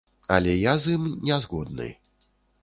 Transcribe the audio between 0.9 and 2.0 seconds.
ім не згодны.